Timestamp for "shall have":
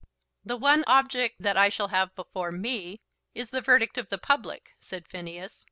1.69-2.15